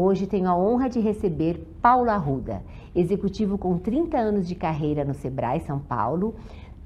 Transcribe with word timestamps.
hoje 0.00 0.26
tenho 0.26 0.48
a 0.48 0.56
honra 0.56 0.88
de 0.88 0.98
receber 0.98 1.64
Paulo 1.80 2.10
Arruda, 2.10 2.62
executivo 2.94 3.58
com 3.58 3.78
30 3.78 4.18
anos 4.18 4.48
de 4.48 4.54
carreira 4.54 5.04
no 5.04 5.14
Sebrae 5.14 5.60
São 5.60 5.78
Paulo, 5.78 6.34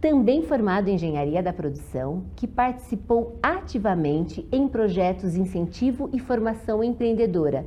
também 0.01 0.43
formado 0.43 0.89
em 0.89 0.97
engenharia 0.97 1.43
da 1.43 1.53
produção, 1.53 2.25
que 2.37 2.47
participou 2.47 3.39
ativamente 3.43 4.47
em 4.53 4.69
projetos 4.69 5.33
de 5.33 5.41
incentivo 5.41 6.11
e 6.13 6.19
formação 6.19 6.85
empreendedora, 6.85 7.67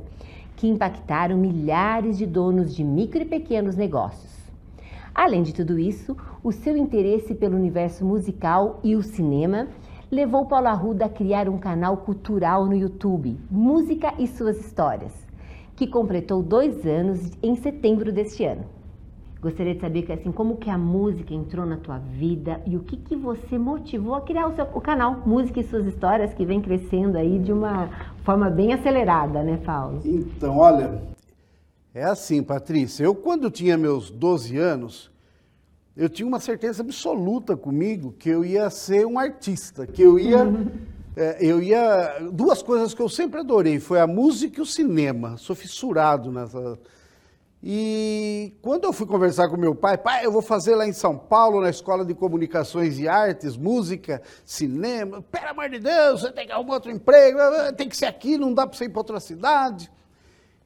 que 0.54 0.68
impactaram 0.68 1.36
milhares 1.36 2.16
de 2.16 2.26
donos 2.26 2.74
de 2.74 2.84
micro 2.84 3.22
e 3.22 3.24
pequenos 3.24 3.76
negócios. 3.76 4.38
Além 5.14 5.42
de 5.42 5.52
tudo 5.52 5.78
isso, 5.78 6.16
o 6.44 6.52
seu 6.52 6.76
interesse 6.76 7.34
pelo 7.34 7.56
universo 7.56 8.04
musical 8.04 8.78
e 8.84 8.94
o 8.94 9.02
cinema 9.02 9.66
levou 10.10 10.46
Paulo 10.46 10.68
Arruda 10.68 11.06
a 11.06 11.08
criar 11.08 11.48
um 11.48 11.58
canal 11.58 11.96
cultural 11.96 12.66
no 12.66 12.74
YouTube, 12.74 13.38
Música 13.50 14.14
e 14.18 14.26
Suas 14.26 14.58
Histórias, 14.58 15.12
que 15.78 15.86
completou 15.86 16.42
dois 16.42 16.84
anos 16.84 17.30
em 17.40 17.54
setembro 17.54 18.12
deste 18.12 18.44
ano. 18.44 18.64
Gostaria 19.40 19.76
de 19.76 19.80
saber 19.80 20.10
assim, 20.10 20.32
como 20.32 20.56
que 20.56 20.68
a 20.68 20.76
música 20.76 21.32
entrou 21.32 21.64
na 21.64 21.76
tua 21.76 21.98
vida 21.98 22.60
e 22.66 22.76
o 22.76 22.80
que, 22.80 22.96
que 22.96 23.14
você 23.14 23.56
motivou 23.56 24.16
a 24.16 24.20
criar 24.20 24.48
o, 24.48 24.56
seu, 24.56 24.64
o 24.74 24.80
canal 24.80 25.22
Música 25.24 25.60
e 25.60 25.62
Suas 25.62 25.86
Histórias, 25.86 26.34
que 26.34 26.44
vem 26.44 26.60
crescendo 26.60 27.16
aí 27.16 27.38
de 27.38 27.52
uma 27.52 27.88
forma 28.24 28.50
bem 28.50 28.72
acelerada, 28.72 29.44
né, 29.44 29.60
Paulo? 29.64 30.00
Então, 30.04 30.58
olha, 30.58 31.00
é 31.94 32.02
assim, 32.02 32.42
Patrícia, 32.42 33.04
eu 33.04 33.14
quando 33.14 33.48
tinha 33.48 33.78
meus 33.78 34.10
12 34.10 34.58
anos, 34.58 35.12
eu 35.96 36.08
tinha 36.08 36.26
uma 36.26 36.40
certeza 36.40 36.82
absoluta 36.82 37.56
comigo 37.56 38.10
que 38.18 38.28
eu 38.28 38.44
ia 38.44 38.68
ser 38.70 39.06
um 39.06 39.16
artista, 39.16 39.86
que 39.86 40.02
eu 40.02 40.18
ia... 40.18 40.38
é, 41.18 41.36
eu 41.40 41.62
ia... 41.62 42.18
Duas 42.32 42.62
coisas 42.62 42.94
que 42.94 43.02
eu 43.02 43.08
sempre 43.08 43.40
adorei, 43.40 43.80
foi 43.80 44.00
a 44.00 44.06
música 44.06 44.58
e 44.58 44.62
o 44.62 44.66
cinema. 44.66 45.36
Sou 45.36 45.54
fissurado 45.56 46.30
nessa 46.30 46.78
e 47.62 48.56
quando 48.62 48.84
eu 48.84 48.92
fui 48.92 49.06
conversar 49.06 49.48
com 49.48 49.56
meu 49.56 49.74
pai, 49.74 49.98
pai, 49.98 50.24
eu 50.24 50.30
vou 50.30 50.42
fazer 50.42 50.76
lá 50.76 50.86
em 50.86 50.92
São 50.92 51.18
Paulo, 51.18 51.60
na 51.60 51.68
Escola 51.68 52.04
de 52.04 52.14
Comunicações 52.14 52.98
e 53.00 53.08
Artes, 53.08 53.56
música, 53.56 54.22
cinema. 54.44 55.22
Pelo 55.22 55.48
amor 55.48 55.68
de 55.68 55.80
Deus, 55.80 56.20
você 56.20 56.30
tem 56.30 56.46
que 56.46 56.52
arrumar 56.52 56.74
outro 56.74 56.90
emprego, 56.90 57.38
tem 57.76 57.88
que 57.88 57.96
ser 57.96 58.06
aqui, 58.06 58.38
não 58.38 58.54
dá 58.54 58.64
para 58.64 58.76
você 58.76 58.84
ir 58.84 58.90
para 58.90 59.00
outra 59.00 59.18
cidade. 59.18 59.90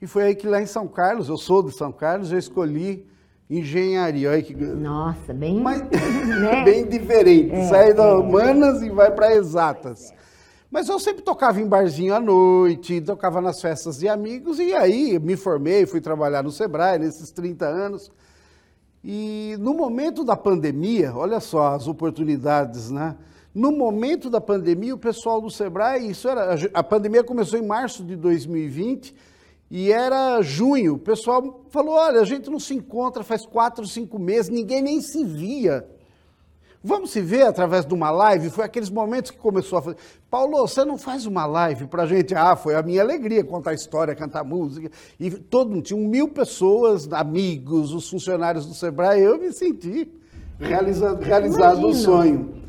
E 0.02 0.06
foi 0.06 0.24
aí 0.24 0.34
que 0.34 0.46
lá 0.46 0.60
em 0.60 0.66
São 0.66 0.86
Carlos, 0.86 1.30
eu 1.30 1.38
sou 1.38 1.62
de 1.62 1.72
São 1.72 1.92
Carlos, 1.92 2.30
eu 2.30 2.38
escolhi 2.38 3.06
engenharia. 3.48 4.30
Olha 4.30 4.42
que... 4.42 4.54
Nossa, 4.54 5.32
bem, 5.32 5.60
Mas, 5.60 5.80
né? 5.90 6.62
bem 6.62 6.86
diferente. 6.86 7.54
É, 7.54 7.68
Sai 7.68 7.94
da 7.94 8.04
é. 8.04 8.12
humanas 8.12 8.82
e 8.82 8.90
vai 8.90 9.10
para 9.10 9.34
exatas. 9.34 10.12
Mas 10.72 10.88
eu 10.88 10.98
sempre 10.98 11.22
tocava 11.22 11.60
em 11.60 11.68
barzinho 11.68 12.14
à 12.14 12.18
noite, 12.18 12.98
tocava 13.02 13.42
nas 13.42 13.60
festas 13.60 13.98
de 13.98 14.08
amigos, 14.08 14.58
e 14.58 14.72
aí 14.72 15.18
me 15.18 15.36
formei, 15.36 15.84
fui 15.84 16.00
trabalhar 16.00 16.42
no 16.42 16.50
Sebrae 16.50 16.98
nesses 16.98 17.30
30 17.30 17.66
anos. 17.66 18.10
E 19.04 19.54
no 19.60 19.74
momento 19.74 20.24
da 20.24 20.34
pandemia, 20.34 21.14
olha 21.14 21.40
só 21.40 21.74
as 21.74 21.86
oportunidades, 21.86 22.90
né? 22.90 23.18
No 23.54 23.70
momento 23.70 24.30
da 24.30 24.40
pandemia, 24.40 24.94
o 24.94 24.98
pessoal 24.98 25.42
do 25.42 25.50
Sebrae, 25.50 26.08
isso 26.08 26.26
era, 26.26 26.56
a 26.72 26.82
pandemia 26.82 27.22
começou 27.22 27.58
em 27.58 27.66
março 27.66 28.02
de 28.02 28.16
2020 28.16 29.14
e 29.70 29.92
era 29.92 30.40
junho. 30.40 30.94
O 30.94 30.98
pessoal 30.98 31.66
falou: 31.68 31.96
olha, 31.96 32.22
a 32.22 32.24
gente 32.24 32.48
não 32.48 32.58
se 32.58 32.72
encontra 32.72 33.22
faz 33.22 33.44
quatro, 33.44 33.86
cinco 33.86 34.18
meses, 34.18 34.48
ninguém 34.48 34.80
nem 34.80 35.02
se 35.02 35.22
via. 35.22 35.86
Vamos 36.84 37.10
se 37.10 37.20
ver 37.20 37.42
através 37.42 37.86
de 37.86 37.94
uma 37.94 38.10
live? 38.10 38.50
Foi 38.50 38.64
aqueles 38.64 38.90
momentos 38.90 39.30
que 39.30 39.38
começou 39.38 39.78
a 39.78 39.82
fazer. 39.82 39.96
Paulo, 40.28 40.58
você 40.66 40.84
não 40.84 40.98
faz 40.98 41.26
uma 41.26 41.46
live 41.46 41.86
para 41.86 42.02
a 42.02 42.06
gente? 42.06 42.34
Ah, 42.34 42.56
foi 42.56 42.74
a 42.74 42.82
minha 42.82 43.00
alegria 43.00 43.44
contar 43.44 43.72
história, 43.72 44.16
cantar 44.16 44.42
música. 44.42 44.90
E 45.20 45.30
todo 45.30 45.70
mundo, 45.70 45.82
tinham 45.82 46.00
mil 46.00 46.28
pessoas, 46.28 47.12
amigos, 47.12 47.92
os 47.92 48.10
funcionários 48.10 48.66
do 48.66 48.74
Sebrae. 48.74 49.20
Eu 49.20 49.38
me 49.38 49.52
senti 49.52 50.10
realiza, 50.58 51.18
realizado 51.20 51.86
o 51.86 51.94
sonho. 51.94 52.62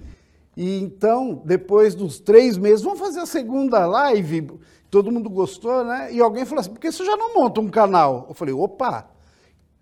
E 0.56 0.80
então, 0.80 1.41
depois 1.44 1.95
dos 1.95 2.19
três 2.19 2.57
meses, 2.57 2.84
vamos 2.84 3.00
fazer 3.00 3.19
a 3.19 3.25
segunda 3.25 3.85
live. 3.88 4.51
Todo 4.90 5.12
mundo 5.12 5.30
gostou, 5.30 5.84
né? 5.84 6.13
E 6.13 6.22
alguém 6.22 6.45
falou 6.45 6.59
assim: 6.59 6.69
por 6.69 6.80
que 6.80 6.91
você 6.91 7.03
já 7.03 7.18
não 7.18 7.34
monta 7.34 7.59
um 7.59 7.69
canal? 7.69 8.28
Eu 8.30 8.35
falei: 8.35 8.53
opa, 8.53 9.09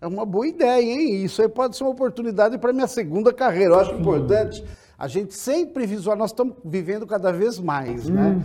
é 0.02 0.06
uma 0.06 0.26
boa 0.26 0.48
ideia, 0.48 0.82
hein? 0.82 1.24
Isso 1.24 1.40
aí 1.40 1.48
pode 1.48 1.76
ser 1.76 1.84
uma 1.84 1.90
oportunidade 1.90 2.58
para 2.58 2.72
minha 2.72 2.88
segunda 2.88 3.32
carreira. 3.32 3.74
Eu 3.74 3.78
acho 3.78 3.94
importante 3.94 4.64
a 4.98 5.06
gente 5.06 5.34
sempre 5.34 5.86
visual, 5.86 6.16
nós 6.16 6.30
estamos 6.30 6.56
vivendo 6.64 7.06
cada 7.06 7.32
vez 7.32 7.58
mais, 7.58 8.08
né? 8.08 8.36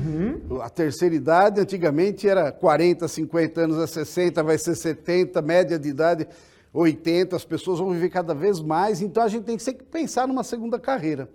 Uhum. 0.50 0.62
A 0.62 0.70
terceira 0.70 1.16
idade, 1.16 1.60
antigamente 1.60 2.30
era 2.30 2.52
40, 2.52 3.08
50 3.08 3.62
anos, 3.62 3.80
a 3.80 3.88
60, 3.88 4.44
vai 4.44 4.58
ser 4.58 4.76
70, 4.76 5.42
média 5.42 5.80
de 5.80 5.90
idade 5.90 6.28
80, 6.74 7.36
as 7.36 7.44
pessoas 7.44 7.80
vão 7.80 7.92
viver 7.92 8.10
cada 8.10 8.36
vez 8.36 8.60
mais, 8.60 9.02
então 9.02 9.24
a 9.24 9.28
gente 9.28 9.44
tem 9.44 9.58
que 9.58 9.64
sempre 9.64 9.84
pensar 9.84 10.28
numa 10.28 10.44
segunda 10.44 10.80
carreira. 10.80 11.28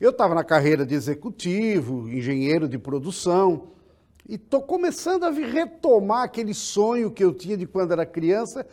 Eu 0.00 0.10
estava 0.10 0.34
na 0.36 0.44
carreira 0.44 0.86
de 0.86 0.94
executivo, 0.94 2.08
engenheiro 2.08 2.68
de 2.68 2.78
produção, 2.78 3.68
e 4.28 4.34
estou 4.34 4.62
começando 4.62 5.24
a 5.24 5.30
retomar 5.30 6.22
aquele 6.22 6.54
sonho 6.54 7.10
que 7.10 7.24
eu 7.24 7.32
tinha 7.32 7.56
de 7.56 7.66
quando 7.66 7.92
era 7.92 8.06
criança, 8.06 8.64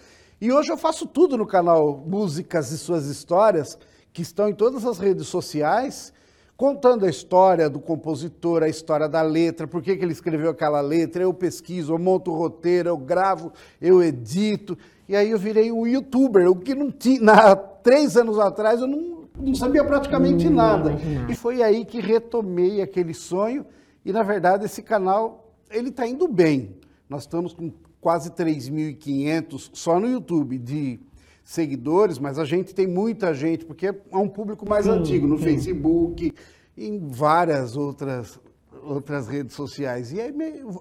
e 0.46 0.54
hoje 0.54 0.72
eu 0.72 0.78
faço 0.78 1.08
tudo 1.08 1.36
no 1.36 1.48
canal 1.48 2.04
Músicas 2.06 2.72
e 2.72 2.78
Suas 2.78 3.08
Histórias, 3.08 3.80
que 4.14 4.22
estão 4.22 4.48
em 4.48 4.54
todas 4.54 4.86
as 4.86 5.00
redes 5.00 5.26
sociais, 5.26 6.14
contando 6.56 7.04
a 7.04 7.10
história 7.10 7.68
do 7.68 7.80
compositor, 7.80 8.62
a 8.62 8.70
história 8.70 9.10
da 9.10 9.24
letra, 9.24 9.66
por 9.66 9.82
que, 9.82 9.98
que 9.98 10.06
ele 10.06 10.12
escreveu 10.12 10.52
aquela 10.52 10.82
letra, 10.82 11.24
eu 11.24 11.34
pesquiso, 11.34 11.94
eu 11.94 11.98
monto 11.98 12.30
o 12.30 12.38
roteiro, 12.38 12.90
eu 12.90 12.96
gravo, 12.96 13.52
eu 13.82 14.04
edito, 14.04 14.78
e 15.10 15.16
aí 15.16 15.32
eu 15.32 15.40
virei 15.40 15.72
um 15.72 15.88
youtuber, 15.88 16.48
o 16.48 16.56
que 16.56 16.76
não 16.76 16.92
tinha, 16.92 17.24
há 17.34 17.56
três 17.56 18.16
anos 18.16 18.38
atrás 18.38 18.82
eu 18.82 18.88
não, 18.88 19.24
não 19.36 19.56
sabia 19.56 19.84
praticamente 19.84 20.48
hum, 20.48 20.54
nada. 20.54 20.96
E 21.28 21.36
foi 21.36 21.64
aí 21.64 21.84
que 21.84 22.00
retomei 22.00 22.84
aquele 22.84 23.16
sonho, 23.16 23.66
e 24.06 24.12
na 24.12 24.22
verdade 24.22 24.66
esse 24.66 24.84
canal, 24.84 25.56
ele 25.72 25.90
está 25.90 26.06
indo 26.06 26.28
bem. 26.28 26.76
Nós 27.10 27.24
estamos 27.24 27.52
com 27.52 27.72
quase 28.06 28.30
3.500 28.30 29.72
só 29.74 30.00
no 30.00 30.08
YouTube 30.08 30.60
de 30.60 31.00
seguidores, 31.44 32.20
mas 32.20 32.38
a 32.38 32.46
gente 32.46 32.72
tem 32.72 32.86
muita 32.86 33.34
gente, 33.34 33.66
porque 33.66 33.88
é 33.88 33.96
um 34.16 34.30
público 34.30 34.70
mais 34.70 34.86
sim, 34.86 34.92
antigo, 34.92 35.26
no 35.26 35.40
sim. 35.40 35.46
Facebook, 35.46 36.32
em 36.78 37.00
várias 37.00 37.76
outras, 37.76 38.40
outras 38.84 39.28
redes 39.28 39.56
sociais. 39.56 40.12
E 40.12 40.22
aí 40.22 40.32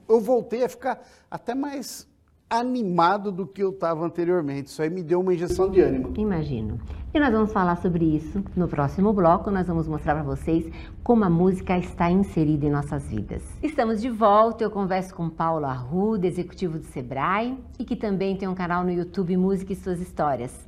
eu 0.07 0.21
voltei 0.21 0.65
a 0.65 0.69
ficar 0.69 1.03
até 1.31 1.55
mais 1.55 2.07
animado 2.49 3.33
do 3.33 3.47
que 3.47 3.63
eu 3.63 3.71
estava 3.71 4.05
anteriormente. 4.05 4.69
Isso 4.69 4.83
aí 4.83 4.91
me 4.91 5.03
deu 5.03 5.21
uma 5.21 5.35
injeção 5.35 5.71
de 5.71 5.81
ânimo. 5.81 6.13
Imagino. 6.17 6.79
E 7.13 7.21
nós 7.21 7.33
vamos 7.33 7.53
falar 7.53 7.77
sobre 7.77 8.05
isso 8.05 8.43
no 8.57 8.69
próximo 8.69 9.13
bloco. 9.13 9.51
Nós 9.51 9.67
vamos 9.67 9.87
mostrar 9.87 10.15
para 10.15 10.25
vocês 10.25 10.69
como 11.03 11.25
a 11.25 11.31
música 11.31 11.79
está 11.79 12.11
inserida 12.11 12.67
em 12.67 12.71
nossas 12.71 13.09
vidas. 13.09 13.43
Estamos 13.63 14.01
de 14.01 14.11
volta. 14.11 14.65
Eu 14.65 14.71
converso 14.71 15.15
com 15.15 15.29
Paulo 15.29 15.67
Arruda, 15.67 16.27
executivo 16.27 16.79
do 16.79 16.85
Sebrae, 16.85 17.59
e 17.79 17.85
que 17.85 17.97
também 17.97 18.37
tem 18.37 18.49
um 18.49 18.55
canal 18.55 18.85
no 18.85 18.91
YouTube 18.91 19.37
Música 19.37 19.73
e 19.73 19.77
Suas 19.77 20.01
Histórias. 20.01 20.67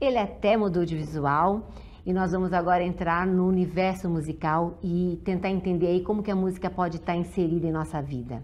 Ele 0.00 0.18
até 0.18 0.56
mudou 0.56 0.84
de 0.84 0.96
visual 0.96 1.68
e 2.04 2.12
nós 2.12 2.32
vamos 2.32 2.52
agora 2.52 2.82
entrar 2.82 3.26
no 3.26 3.46
universo 3.46 4.08
musical 4.08 4.76
e 4.82 5.20
tentar 5.24 5.50
entender 5.50 5.86
aí 5.86 6.00
como 6.02 6.22
que 6.22 6.30
a 6.30 6.36
música 6.36 6.68
pode 6.68 6.96
estar 6.96 7.14
inserida 7.14 7.66
em 7.66 7.72
nossa 7.72 8.02
vida. 8.02 8.42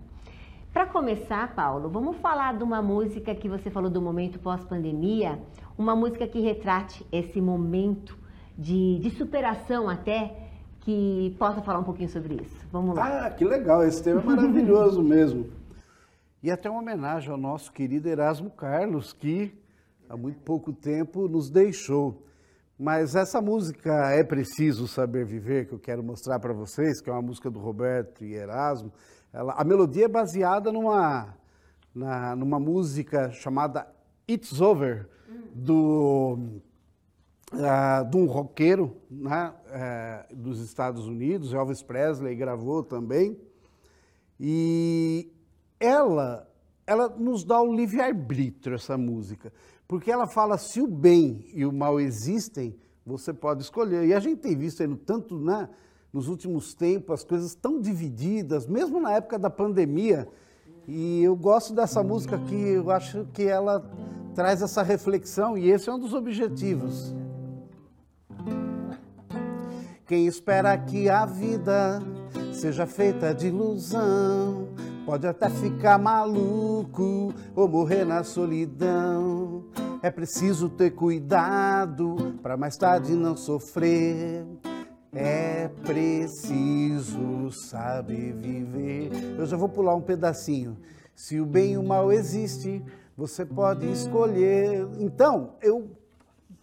Para 0.78 0.87
começar, 0.87 1.56
Paulo, 1.56 1.91
vamos 1.91 2.19
falar 2.19 2.56
de 2.56 2.62
uma 2.62 2.81
música 2.81 3.34
que 3.34 3.49
você 3.49 3.69
falou 3.69 3.91
do 3.91 4.00
momento 4.00 4.39
pós-pandemia, 4.39 5.37
uma 5.77 5.97
música 5.97 6.25
que 6.25 6.39
retrate 6.39 7.05
esse 7.11 7.41
momento 7.41 8.16
de, 8.56 9.00
de, 9.00 9.11
superação 9.11 9.88
até, 9.88 10.37
que 10.83 11.35
possa 11.37 11.61
falar 11.62 11.81
um 11.81 11.82
pouquinho 11.82 12.08
sobre 12.08 12.35
isso. 12.35 12.64
Vamos 12.70 12.94
lá. 12.94 13.26
Ah, 13.26 13.31
que 13.32 13.44
legal, 13.44 13.82
esse 13.82 14.00
tema 14.00 14.20
é 14.20 14.25
maravilhoso 14.25 15.03
mesmo. 15.03 15.50
E 16.41 16.49
até 16.49 16.70
uma 16.70 16.79
homenagem 16.79 17.32
ao 17.32 17.37
nosso 17.37 17.73
querido 17.73 18.08
Erasmo 18.08 18.49
Carlos, 18.49 19.12
que 19.12 19.53
há 20.08 20.17
muito 20.17 20.38
pouco 20.43 20.73
tempo 20.73 21.26
nos 21.26 21.50
deixou. 21.50 22.23
Mas 22.79 23.17
essa 23.17 23.43
música 23.43 24.12
É 24.12 24.23
Preciso 24.23 24.87
Saber 24.87 25.25
Viver, 25.25 25.67
que 25.67 25.73
eu 25.73 25.81
quero 25.81 26.05
mostrar 26.05 26.38
para 26.38 26.53
vocês, 26.53 27.00
que 27.00 27.11
é 27.11 27.12
uma 27.12 27.20
música 27.20 27.50
do 27.50 27.58
Roberto 27.58 28.25
e 28.25 28.35
Erasmo, 28.35 28.93
ela, 29.33 29.53
a 29.53 29.65
melodia 29.65 30.07
é 30.07 30.09
baseada 30.09 30.73
numa, 30.73 31.35
na, 31.95 32.35
numa 32.35 32.59
música 32.59 33.31
chamada 33.33 33.87
It's 34.29 34.61
Over, 34.61 35.09
do, 35.55 36.39
uh, 37.53 38.11
de 38.11 38.17
um 38.17 38.27
roqueiro 38.27 38.97
né, 39.11 39.53
uh, 40.31 40.37
dos 40.37 40.61
Estados 40.61 41.07
Unidos, 41.07 41.53
Elvis 41.53 41.83
Presley 41.83 42.35
gravou 42.35 42.83
também. 42.83 43.39
E 44.41 45.31
ela, 45.81 46.49
ela 46.87 47.09
nos 47.09 47.45
dá 47.45 47.61
o 47.61 47.75
livre-arbítrio, 47.75 48.77
essa 48.77 48.97
música, 48.97 49.53
porque 49.87 50.11
ela 50.11 50.27
fala 50.27 50.57
se 50.59 50.81
o 50.81 50.87
bem 50.87 51.45
e 51.53 51.67
o 51.67 51.73
mal 51.73 51.99
existem, 51.99 52.77
você 53.05 53.33
pode 53.33 53.63
escolher. 53.63 54.07
E 54.07 54.15
a 54.15 54.21
gente 54.21 54.41
tem 54.41 54.57
visto 54.57 54.83
aí 54.83 54.87
no 54.87 54.97
tanto, 54.97 55.39
né? 55.39 55.69
Nos 56.12 56.28
últimos 56.28 56.75
tempos, 56.75 57.20
as 57.20 57.25
coisas 57.25 57.55
tão 57.55 57.81
divididas, 57.81 58.66
mesmo 58.66 59.00
na 59.00 59.12
época 59.12 59.38
da 59.38 59.50
pandemia, 59.50 60.28
E 60.90 61.22
eu 61.22 61.37
gosto 61.37 61.75
dessa 61.75 62.02
música 62.02 62.38
que 62.38 62.55
eu 62.55 62.90
acho 62.90 63.26
que 63.34 63.43
ela 63.43 63.84
traz 64.34 64.62
essa 64.62 64.82
reflexão 64.82 65.58
e 65.58 65.69
esse 65.69 65.87
é 65.87 65.93
um 65.93 65.99
dos 65.99 66.14
objetivos. 66.14 67.14
Quem 70.06 70.26
espera 70.26 70.78
que 70.78 71.10
a 71.10 71.26
vida 71.26 72.00
seja 72.55 72.87
feita 72.87 73.34
de 73.34 73.49
ilusão, 73.49 74.69
pode 75.05 75.26
até 75.26 75.50
ficar 75.50 75.99
maluco 75.99 77.34
ou 77.55 77.69
morrer 77.69 78.06
na 78.06 78.25
solidão. 78.25 79.64
É 80.00 80.10
preciso 80.10 80.70
ter 80.70 80.93
cuidado 80.93 82.38
para 82.43 82.56
mais 82.56 82.78
tarde 82.78 83.12
não 83.14 83.37
sofrer. 83.37 84.46
É 85.12 85.69
preciso 85.87 87.50
saber 87.50 88.32
viver. 88.34 89.10
Eu 89.38 89.46
já 89.46 89.56
vou 89.56 89.69
pular 89.69 89.94
um 89.94 90.02
pedacinho. 90.02 90.76
Se 91.14 91.40
o 91.40 91.46
bem 91.46 91.72
e 91.72 91.78
o 91.78 91.82
mal 91.82 92.12
existe, 92.12 92.82
você 93.16 93.44
pode 93.44 93.90
escolher. 93.90 94.87
Então, 94.99 95.55
eu, 95.62 95.90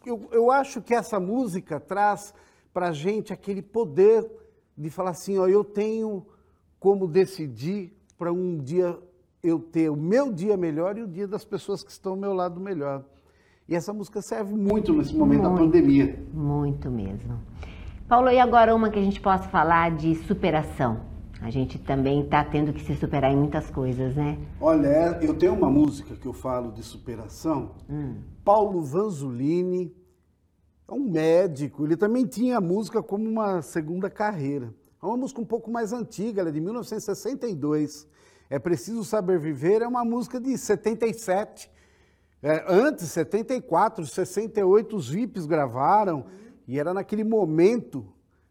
eu, 0.06 0.30
eu 0.32 0.52
acho 0.52 0.82
que 0.82 0.94
essa 0.94 1.20
música 1.20 1.80
traz 1.80 2.34
para 2.74 2.90
a 2.90 2.92
gente 2.92 3.34
aquele 3.34 3.62
poder 3.62 4.30
de 4.78 4.90
falar 4.90 5.12
assim: 5.12 5.38
ó, 5.38 5.48
eu 5.48 5.64
tenho 5.64 6.26
como 6.80 7.08
decidir 7.08 7.94
para 8.18 8.32
um 8.32 8.58
dia 8.58 8.98
eu 9.44 9.60
ter 9.60 9.90
o 9.90 9.96
meu 9.96 10.32
dia 10.32 10.56
melhor 10.56 10.98
e 10.98 11.04
o 11.04 11.08
dia 11.08 11.28
das 11.28 11.46
pessoas 11.46 11.84
que 11.84 11.92
estão 11.92 12.14
ao 12.14 12.18
meu 12.18 12.34
lado 12.34 12.60
melhor. 12.60 13.04
E 13.68 13.76
essa 13.76 13.92
música 13.92 14.22
serve 14.22 14.54
muito 14.54 14.94
nesse 14.94 15.16
momento 15.16 15.42
muito, 15.42 15.56
da 15.56 15.64
pandemia. 15.64 16.24
Muito 16.32 16.90
mesmo. 16.92 17.40
Paulo, 18.08 18.30
e 18.30 18.40
agora 18.40 18.76
uma 18.76 18.92
que 18.92 19.00
a 19.00 19.02
gente 19.02 19.20
possa 19.20 19.50
falar 19.50 19.90
de 19.90 20.14
superação? 20.26 21.02
A 21.42 21.50
gente 21.50 21.80
também 21.80 22.22
está 22.22 22.44
tendo 22.44 22.72
que 22.72 22.84
se 22.84 22.96
superar 22.96 23.32
em 23.32 23.36
muitas 23.36 23.72
coisas, 23.72 24.16
né? 24.16 24.38
Olha, 24.62 25.18
eu 25.24 25.34
tenho 25.34 25.54
uma 25.54 25.72
música 25.72 26.16
que 26.16 26.28
eu 26.28 26.32
falo 26.32 26.72
de 26.72 26.84
superação. 26.84 27.72
Hum. 27.90 28.18
Paulo 28.44 28.84
Vanzolini 28.84 29.92
é 30.88 30.94
um 30.94 31.00
médico, 31.00 31.84
ele 31.84 31.98
também 31.98 32.28
tinha 32.28 32.58
a 32.58 32.62
música 32.62 33.02
como 33.02 33.28
uma 33.28 33.64
segunda 33.64 34.08
carreira. 34.08 34.72
É 35.02 35.06
uma 35.06 35.18
música 35.18 35.42
um 35.42 35.46
pouco 35.46 35.72
mais 35.72 35.92
antiga, 35.92 36.42
ela 36.42 36.50
é 36.50 36.54
de 36.54 36.62
1962. 36.62 38.08
É 38.52 38.60
Preciso 38.60 39.04
Saber 39.04 39.40
Viver 39.40 39.82
é 39.82 39.88
uma 39.88 40.06
música 40.06 40.40
de 40.40 40.56
77. 40.56 41.72
É, 42.44 42.64
antes, 42.68 43.08
74, 43.08 44.06
68, 44.06 44.96
os 44.96 45.10
VIPs 45.10 45.48
gravaram, 45.48 46.26
e 46.68 46.80
era 46.80 46.94
naquele 46.94 47.24
momento, 47.24 48.06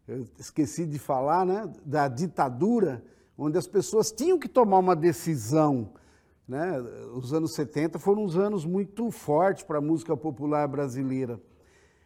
eu 0.06 0.26
esqueci 0.38 0.86
de 0.86 0.98
falar, 0.98 1.44
né, 1.44 1.70
da 1.84 2.08
ditadura, 2.08 3.04
onde 3.36 3.58
as 3.58 3.66
pessoas 3.66 4.12
tinham 4.12 4.38
que 4.38 4.48
tomar 4.48 4.78
uma 4.78 4.94
decisão. 4.94 5.92
Né? 6.46 6.78
Os 7.14 7.32
anos 7.32 7.54
70 7.54 7.98
foram 7.98 8.24
uns 8.24 8.36
anos 8.36 8.64
muito 8.64 9.10
fortes 9.10 9.64
para 9.64 9.78
a 9.78 9.82
música 9.82 10.16
popular 10.16 10.68
brasileira. 10.68 11.40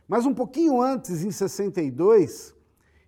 Mas 0.06 0.24
um 0.24 0.32
pouquinho 0.32 0.80
antes, 0.80 1.22
em 1.22 1.30
62, 1.30 2.54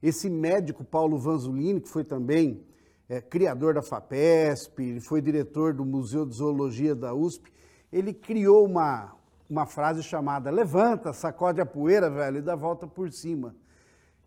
esse 0.03 0.29
médico 0.29 0.85
Paulo 0.85 1.19
Vanzolini, 1.19 1.81
que 1.81 1.89
foi 1.89 2.05
também 2.05 2.63
é, 3.09 3.21
criador 3.21 3.75
da 3.75 3.83
FAPESP, 3.83 4.83
ele 4.83 5.01
foi 5.01 5.23
diretor 5.23 5.73
do 5.73 5.85
Museu 5.85 6.27
de 6.27 6.35
Zoologia 6.35 6.95
da 6.95 7.15
USP, 7.15 7.51
ele 7.91 8.13
criou 8.13 8.67
uma, 8.67 9.17
uma 9.51 9.67
frase 9.67 10.01
chamada 10.01 10.49
levanta, 10.49 11.13
sacode 11.13 11.61
a 11.61 11.67
poeira, 11.67 12.09
velho, 12.09 12.39
e 12.39 12.41
dá 12.43 12.55
volta 12.55 12.87
por 12.87 13.11
cima. 13.11 13.57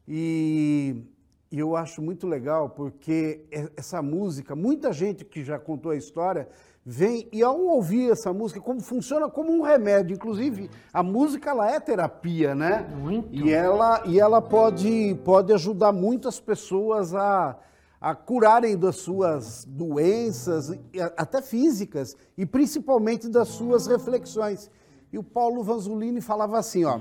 E, 0.06 1.02
e 1.50 1.58
eu 1.58 1.78
acho 1.78 2.02
muito 2.02 2.28
legal 2.28 2.70
porque 2.70 3.46
essa 3.78 4.02
música, 4.02 4.54
muita 4.54 4.92
gente 4.92 5.24
que 5.24 5.42
já 5.42 5.58
contou 5.58 5.94
a 5.94 5.96
história, 5.96 6.50
vem 6.86 7.30
e 7.32 7.42
ao 7.42 7.58
ouvir 7.58 8.12
essa 8.12 8.34
música, 8.34 8.60
como 8.60 8.82
funciona 8.82 9.30
como 9.30 9.50
um 9.54 9.62
remédio. 9.62 10.14
Inclusive, 10.14 10.70
a 10.92 11.02
música 11.02 11.52
ela 11.52 11.72
é 11.72 11.80
terapia, 11.80 12.54
né? 12.54 12.86
Muito. 13.00 13.34
E 13.34 13.54
ela, 13.54 14.04
e 14.06 14.20
ela 14.20 14.42
pode, 14.42 15.18
pode 15.24 15.54
ajudar 15.54 15.94
muitas 15.94 16.38
pessoas 16.38 17.16
a, 17.16 17.58
a 18.02 18.14
curarem 18.14 18.78
das 18.78 18.98
suas 18.98 19.64
doenças, 19.64 20.78
até 21.16 21.42
físicas, 21.42 22.18
e 22.38 22.46
principalmente 22.46 23.30
das 23.30 23.48
suas 23.48 23.88
reflexões. 23.88 24.70
E 25.14 25.18
o 25.18 25.24
Paulo 25.24 25.62
Vanzolini 25.62 26.20
falava 26.22 26.58
assim, 26.58 26.84
ó: 26.86 27.00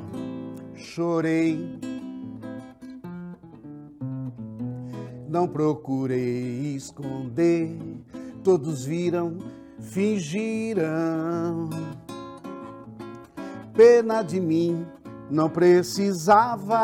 Chorei. 0.75 1.81
Não 5.27 5.49
procurei 5.49 6.75
esconder, 6.77 7.75
todos 8.45 8.85
viram, 8.85 9.39
fingiram. 9.81 11.71
Pena 13.73 14.23
de 14.23 14.39
mim, 14.39 14.87
não 15.31 15.49
precisava 15.49 16.77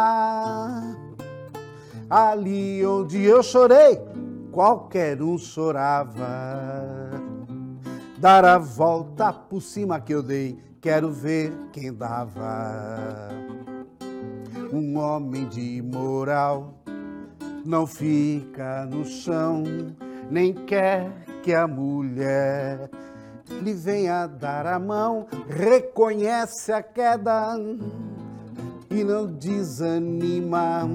Ali 2.09 2.87
onde 2.87 3.23
eu 3.23 3.43
chorei, 3.43 4.01
qualquer 4.51 5.21
um 5.21 5.37
chorava. 5.37 6.25
Dar 8.17 8.47
a 8.47 8.57
volta 8.57 9.31
por 9.31 9.61
cima 9.61 10.01
que 10.01 10.15
eu 10.15 10.23
dei, 10.23 10.59
quero 10.89 11.11
ver 11.11 11.53
quem 11.71 11.93
dava. 11.93 13.29
Um 14.73 14.97
homem 14.97 15.47
de 15.47 15.83
moral 15.83 16.83
não 17.63 17.87
fica 17.87 18.87
no 18.87 19.05
chão, 19.05 19.65
nem 20.31 20.55
quer 20.55 21.13
que 21.43 21.53
a 21.53 21.67
mulher 21.67 22.89
lhe 23.63 23.75
venha 23.75 24.27
dar 24.27 24.67
a 24.67 24.79
mão, 24.79 25.27
reconhece 25.47 26.73
a 26.73 26.83
queda 26.83 27.55
e 28.91 29.05
não 29.05 29.27
desanima 29.27 30.89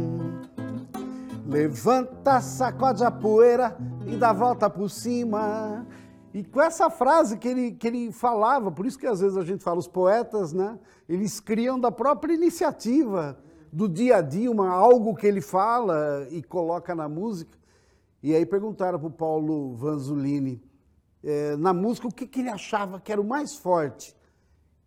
Levanta, 1.45 2.41
sacode 2.41 3.03
a 3.03 3.11
poeira 3.11 3.77
e 4.07 4.15
dá 4.15 4.33
volta 4.33 4.67
por 4.67 4.89
cima. 4.89 5.85
E 6.33 6.43
com 6.43 6.59
essa 6.59 6.89
frase 6.89 7.37
que 7.37 7.47
ele, 7.47 7.71
que 7.73 7.87
ele 7.87 8.11
falava, 8.11 8.71
por 8.71 8.87
isso 8.87 8.97
que 8.97 9.05
às 9.05 9.19
vezes 9.19 9.37
a 9.37 9.43
gente 9.43 9.63
fala, 9.63 9.77
os 9.77 9.87
poetas, 9.87 10.51
né? 10.51 10.79
Eles 11.07 11.39
criam 11.39 11.79
da 11.79 11.91
própria 11.91 12.33
iniciativa, 12.33 13.37
do 13.71 13.87
dia 13.87 14.17
a 14.17 14.21
dia, 14.21 14.49
uma, 14.49 14.69
algo 14.69 15.15
que 15.15 15.27
ele 15.27 15.41
fala 15.41 16.27
e 16.31 16.41
coloca 16.41 16.95
na 16.95 17.07
música. 17.07 17.55
E 18.21 18.33
aí 18.33 18.45
perguntaram 18.45 18.97
para 18.97 19.07
o 19.07 19.11
Paulo 19.11 19.75
Vanzolini, 19.75 20.63
é, 21.23 21.55
na 21.55 21.71
música, 21.71 22.07
o 22.07 22.11
que, 22.11 22.25
que 22.25 22.39
ele 22.39 22.49
achava 22.49 22.99
que 22.99 23.11
era 23.11 23.21
o 23.21 23.25
mais 23.25 23.55
forte. 23.55 24.15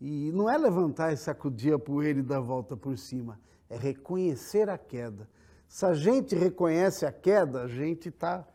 E 0.01 0.33
não 0.33 0.51
é 0.51 0.59
levantar 0.59 1.13
e 1.13 1.17
sacudir 1.17 1.73
a 1.73 1.79
poeira 1.79 2.19
e 2.19 2.23
dar 2.23 2.41
volta 2.41 2.77
por 2.77 2.99
cima, 2.99 3.41
é 3.71 3.77
reconhecer 3.77 4.69
a 4.69 4.77
queda. 4.77 5.29
Se 5.69 5.87
a 5.87 5.95
gente 5.95 6.35
reconhece 6.35 7.07
a 7.07 7.13
queda, 7.13 7.63
a 7.63 7.69
gente 7.69 8.09
está 8.09 8.47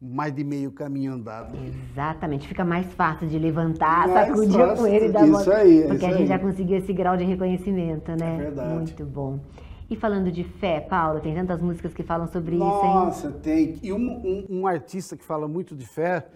mais 0.00 0.34
de 0.34 0.44
meio 0.44 0.70
caminho 0.70 1.14
andado. 1.14 1.56
Exatamente, 1.90 2.46
fica 2.46 2.64
mais 2.64 2.86
fácil 2.94 3.26
de 3.28 3.38
levantar, 3.38 4.08
mais 4.08 4.28
sacudir 4.28 4.60
a 4.60 4.74
poeira 4.74 5.06
e 5.06 5.12
dar 5.12 5.24
uma... 5.24 5.40
Aí, 5.54 5.84
Porque 5.88 6.04
a 6.04 6.10
gente 6.10 6.22
aí. 6.22 6.26
já 6.26 6.38
conseguiu 6.38 6.76
esse 6.78 6.92
grau 6.92 7.16
de 7.16 7.24
reconhecimento, 7.24 8.10
né? 8.12 8.34
É 8.34 8.42
verdade. 8.42 8.74
Muito 8.74 9.04
bom. 9.04 9.40
E 9.88 9.94
falando 9.94 10.32
de 10.32 10.42
fé, 10.42 10.80
Paulo, 10.80 11.20
tem 11.20 11.34
tantas 11.34 11.62
músicas 11.62 11.94
que 11.94 12.02
falam 12.02 12.26
sobre 12.26 12.56
Nossa, 12.56 12.76
isso, 12.76 12.86
hein? 12.86 12.94
Nossa, 12.94 13.30
tem. 13.32 13.78
E 13.82 13.92
um, 13.92 13.96
um, 13.96 14.46
um, 14.50 14.66
artista 14.66 15.16
que 15.16 15.24
fala 15.24 15.46
muito 15.46 15.76
de 15.76 15.86
fé 15.86 16.26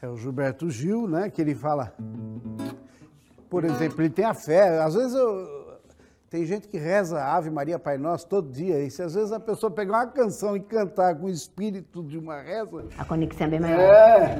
é 0.00 0.08
o 0.08 0.16
Gilberto 0.16 0.70
Gil, 0.70 1.06
né? 1.06 1.28
Que 1.28 1.42
ele 1.42 1.54
fala, 1.54 1.94
por 3.50 3.62
exemplo, 3.62 4.00
ele 4.00 4.10
tem 4.10 4.24
a 4.24 4.32
fé. 4.32 4.80
Às 4.82 4.94
vezes 4.94 5.14
eu, 5.14 5.63
tem 6.34 6.44
gente 6.44 6.66
que 6.66 6.76
reza 6.76 7.22
Ave 7.22 7.48
Maria 7.48 7.78
Pai 7.78 7.96
Nosso 7.96 8.26
todo 8.26 8.50
dia. 8.50 8.80
E 8.80 8.90
se 8.90 9.00
às 9.00 9.14
vezes 9.14 9.30
a 9.30 9.38
pessoa 9.38 9.70
pegar 9.70 9.98
uma 9.98 10.06
canção 10.08 10.56
e 10.56 10.60
cantar 10.60 11.14
com 11.14 11.26
o 11.26 11.30
espírito 11.30 12.02
de 12.02 12.18
uma 12.18 12.40
reza. 12.40 12.88
A 12.98 13.04
conexão 13.04 13.46
é 13.46 13.50
bem 13.50 13.60
maior. 13.60 13.78
É. 13.78 14.36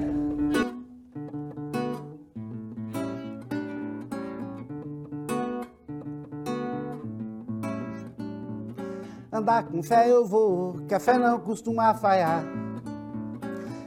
Andar 9.30 9.62
com 9.62 9.80
fé 9.80 10.10
eu 10.10 10.26
vou, 10.26 10.72
que 10.88 10.94
a 10.96 10.98
fé 10.98 11.16
não 11.16 11.38
costuma 11.38 11.94
falhar. 11.94 12.44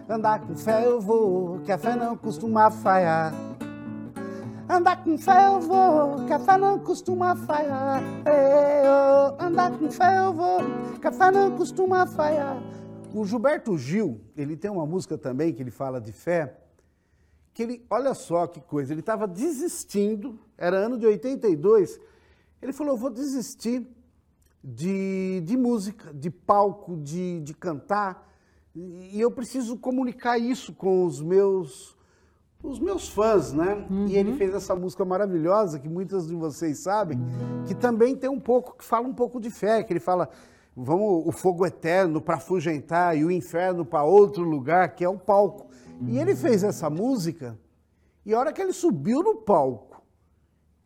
Andar 0.07 0.39
com 0.47 0.55
fé 0.55 0.85
eu 0.85 1.01
vou, 1.01 1.59
que 1.59 1.73
a 1.73 1.77
fé 1.77 1.93
não 1.93 2.15
costuma 2.15 2.71
falhar. 2.71 3.33
Andar 4.69 5.01
com 5.01 5.17
fé 5.17 5.47
eu 5.47 5.61
vou, 5.61 6.25
que 6.25 6.33
a 6.33 6.39
fé 6.39 6.57
não 6.57 6.77
costuma 6.79 7.33
falhar. 7.37 8.03
Eu, 8.25 9.39
andar 9.39 9.71
com 9.79 9.89
fé 9.89 10.17
eu 10.17 10.33
vou, 10.33 10.59
que 10.99 11.07
a 11.07 11.11
fé 11.11 11.31
não 11.31 11.55
costuma 11.55 12.05
falhar. 12.05 12.61
O 13.13 13.25
Gilberto 13.25 13.77
Gil, 13.77 14.19
ele 14.35 14.57
tem 14.57 14.69
uma 14.69 14.85
música 14.85 15.17
também 15.17 15.53
que 15.53 15.63
ele 15.63 15.71
fala 15.71 16.01
de 16.01 16.11
fé, 16.11 16.59
que 17.53 17.63
ele, 17.63 17.85
olha 17.89 18.13
só 18.13 18.45
que 18.45 18.59
coisa, 18.59 18.93
ele 18.93 18.99
estava 18.99 19.25
desistindo, 19.25 20.37
era 20.57 20.75
ano 20.75 20.97
de 20.97 21.05
82, 21.05 21.97
ele 22.61 22.73
falou, 22.73 22.97
vou 22.97 23.09
desistir 23.09 23.87
de, 24.61 25.41
de 25.45 25.55
música, 25.55 26.13
de 26.13 26.29
palco, 26.29 26.97
de, 26.97 27.39
de 27.39 27.53
cantar, 27.53 28.29
e 28.75 29.19
eu 29.19 29.31
preciso 29.31 29.77
comunicar 29.77 30.37
isso 30.37 30.73
com 30.73 31.05
os 31.05 31.21
meus 31.21 31.96
os 32.61 32.79
meus 32.79 33.07
fãs, 33.07 33.53
né? 33.53 33.85
Uhum. 33.89 34.07
E 34.07 34.15
ele 34.17 34.31
uhum. 34.31 34.37
fez 34.37 34.53
essa 34.53 34.75
música 34.75 35.05
maravilhosa 35.05 35.79
que 35.79 35.87
muitas 35.87 36.27
de 36.27 36.35
vocês 36.35 36.79
sabem, 36.79 37.19
que 37.67 37.75
também 37.75 38.15
tem 38.15 38.29
um 38.29 38.39
pouco, 38.39 38.77
que 38.77 38.83
fala 38.83 39.07
um 39.07 39.13
pouco 39.13 39.39
de 39.39 39.49
fé, 39.49 39.83
que 39.83 39.93
ele 39.93 39.99
fala, 39.99 40.29
vamos 40.75 41.25
o 41.25 41.31
fogo 41.31 41.65
eterno 41.65 42.21
para 42.21 42.35
afugentar 42.35 43.17
e 43.17 43.23
o 43.23 43.31
inferno 43.31 43.85
para 43.85 44.03
outro 44.03 44.43
lugar, 44.43 44.95
que 44.95 45.03
é 45.03 45.09
o 45.09 45.17
palco. 45.17 45.67
E 46.07 46.19
ele 46.19 46.35
fez 46.35 46.63
essa 46.63 46.89
música, 46.89 47.57
e 48.25 48.33
a 48.33 48.39
hora 48.39 48.53
que 48.53 48.61
ele 48.61 48.73
subiu 48.73 49.23
no 49.23 49.35
palco 49.35 50.03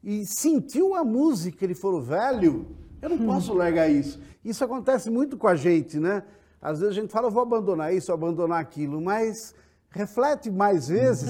e 0.04 0.26
sentiu 0.26 0.96
a 0.96 1.04
música, 1.04 1.66
ele 1.66 1.76
falou, 1.76 2.02
velho, 2.02 2.68
eu 3.02 3.10
não 3.10 3.18
posso 3.26 3.54
largar 3.54 3.90
isso. 3.90 4.22
Isso 4.44 4.64
acontece 4.64 5.10
muito 5.10 5.38
com 5.38 5.48
a 5.48 5.56
gente, 5.56 6.00
né? 6.00 6.24
Às 6.62 6.80
vezes 6.80 6.98
a 6.98 7.02
gente 7.02 7.12
fala, 7.12 7.28
eu 7.28 7.32
vou 7.32 7.42
abandonar 7.42 7.94
isso, 7.94 8.14
abandonar 8.14 8.60
aquilo, 8.60 9.02
mas 9.02 9.54
reflete 9.92 10.50
mais 10.50 10.88
vezes. 10.88 11.30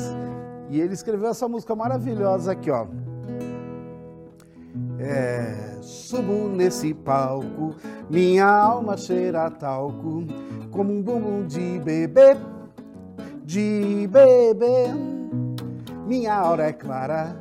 E 0.70 0.80
ele 0.80 0.94
escreveu 0.94 1.30
essa 1.30 1.48
música 1.48 1.76
maravilhosa 1.76 2.54
aqui, 2.54 2.72
ó. 2.72 2.86
É, 4.98 5.80
subo 5.82 6.48
nesse 6.48 6.94
palco, 6.94 7.76
minha 8.10 8.46
alma 8.46 8.96
cheira 8.96 9.48
a 9.48 9.50
talco, 9.50 10.24
como 10.70 10.94
um 10.94 11.02
bumbum 11.02 11.46
de 11.46 11.80
bebê, 11.80 12.38
de 13.44 14.08
bebê. 14.10 14.88
Minha 16.06 16.44
hora 16.44 16.68
é 16.68 16.74
clara, 16.74 17.36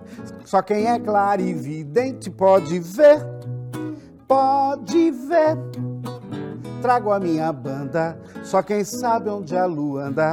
só 0.44 0.62
quem 0.62 0.86
é 0.86 0.98
claro 0.98 1.42
e 1.42 1.52
vidente 1.52 2.30
pode 2.30 2.78
ver, 2.80 3.20
pode 4.26 5.10
ver. 5.10 5.58
Trago 6.80 7.12
a 7.12 7.20
minha 7.20 7.52
banda, 7.52 8.18
só 8.42 8.62
quem 8.62 8.84
sabe 8.84 9.28
onde 9.28 9.54
a 9.54 9.66
lua 9.66 10.04
anda 10.04 10.32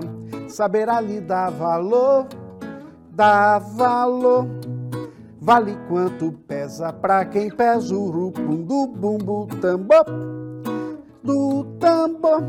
saberá 0.50 1.00
lhe 1.00 1.20
dar 1.20 1.52
valor, 1.52 2.28
dá 3.10 3.60
valor. 3.60 4.48
Vale 5.40 5.78
quanto 5.88 6.32
pesa 6.32 6.92
pra 6.92 7.24
quem 7.24 7.50
pesa 7.50 7.96
o 7.96 8.10
rupum 8.10 8.64
do 8.64 8.88
bumbo 8.88 9.48
tambor, 9.62 10.06
do 11.24 11.64
tambor. 11.80 12.44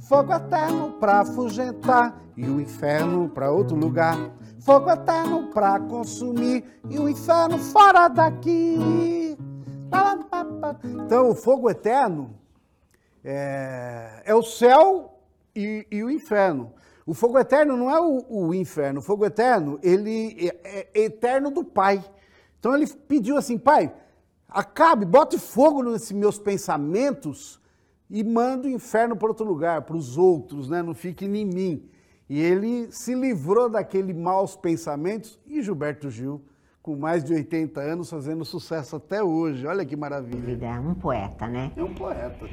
Fogo 0.00 0.32
eterno 0.32 0.92
pra 0.92 1.20
afugentar 1.20 2.18
e 2.36 2.48
o 2.48 2.60
inferno 2.60 3.28
pra 3.28 3.50
outro 3.50 3.76
lugar. 3.76 4.16
Fogo 4.60 4.90
eterno 4.90 5.48
pra 5.52 5.78
consumir 5.80 6.64
e 6.88 6.98
o 6.98 7.08
inferno 7.08 7.58
fora 7.58 8.08
daqui. 8.08 9.36
Então, 11.04 11.30
o 11.30 11.34
fogo 11.34 11.68
eterno 11.70 12.34
é, 13.24 14.22
é 14.24 14.34
o 14.34 14.42
céu 14.42 15.18
e, 15.54 15.86
e 15.90 16.02
o 16.02 16.10
inferno. 16.10 16.72
O 17.08 17.14
fogo 17.14 17.38
eterno 17.38 17.74
não 17.74 17.90
é 17.90 17.98
o, 17.98 18.22
o 18.28 18.54
inferno, 18.54 19.00
o 19.00 19.02
fogo 19.02 19.24
eterno, 19.24 19.80
ele 19.82 20.46
é, 20.62 20.90
é, 20.92 21.04
eterno 21.04 21.50
do 21.50 21.64
Pai. 21.64 22.04
Então 22.60 22.76
ele 22.76 22.86
pediu 22.86 23.38
assim, 23.38 23.56
Pai, 23.56 23.90
acabe, 24.46 25.06
bote 25.06 25.38
fogo 25.38 25.82
nesses 25.82 26.12
meus 26.12 26.38
pensamentos 26.38 27.58
e 28.10 28.22
manda 28.22 28.68
o 28.68 28.70
inferno 28.70 29.16
para 29.16 29.26
outro 29.26 29.46
lugar, 29.46 29.86
para 29.86 29.96
os 29.96 30.18
outros, 30.18 30.68
né? 30.68 30.82
não 30.82 30.92
fique 30.92 31.24
em 31.24 31.46
mim. 31.46 31.88
E 32.28 32.38
ele 32.38 32.92
se 32.92 33.14
livrou 33.14 33.70
daqueles 33.70 34.14
maus 34.14 34.54
pensamentos 34.54 35.40
e 35.46 35.62
Gilberto 35.62 36.10
Gil 36.10 36.42
com 36.82 36.96
mais 36.96 37.24
de 37.24 37.34
80 37.34 37.80
anos, 37.80 38.10
fazendo 38.10 38.44
sucesso 38.44 38.96
até 38.96 39.22
hoje. 39.22 39.66
Olha 39.66 39.84
que 39.84 39.96
maravilha. 39.96 40.66
É 40.66 40.80
um 40.80 40.94
poeta, 40.94 41.46
né? 41.46 41.72
É 41.76 41.82
um 41.82 41.94
poeta. 41.94 42.46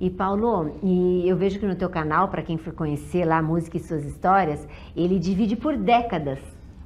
E 0.00 0.10
Paulo, 0.10 0.76
e 0.82 1.28
eu 1.28 1.36
vejo 1.36 1.58
que 1.58 1.66
no 1.66 1.74
teu 1.74 1.90
canal, 1.90 2.28
para 2.28 2.42
quem 2.42 2.56
for 2.56 2.72
conhecer 2.72 3.24
lá 3.24 3.38
a 3.38 3.42
música 3.42 3.76
e 3.76 3.80
suas 3.80 4.04
histórias, 4.04 4.66
ele 4.96 5.18
divide 5.18 5.56
por 5.56 5.76
décadas. 5.76 6.38